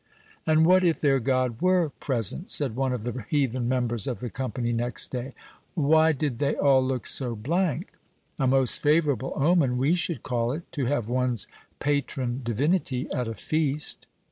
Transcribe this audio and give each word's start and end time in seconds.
"And 0.47 0.65
what 0.65 0.83
if 0.83 0.99
their 0.99 1.19
God 1.19 1.61
were 1.61 1.89
present?" 1.99 2.49
said 2.49 2.75
one 2.75 2.91
of 2.91 3.03
the 3.03 3.23
heathen 3.29 3.69
members 3.69 4.07
of 4.07 4.19
the 4.19 4.31
company, 4.31 4.73
next 4.73 5.11
day. 5.11 5.35
"Why 5.75 6.11
did 6.11 6.39
they 6.39 6.55
all 6.55 6.83
look 6.83 7.05
so 7.05 7.35
blank? 7.35 7.93
A 8.39 8.47
most 8.47 8.81
favorable 8.81 9.31
omen, 9.35 9.77
we 9.77 9.93
should 9.93 10.23
call 10.23 10.53
it, 10.53 10.63
to 10.71 10.85
have 10.87 11.07
one's 11.07 11.45
patron 11.77 12.41
divinity 12.43 13.11
at 13.11 13.27
a 13.27 13.35
feast." 13.35 14.07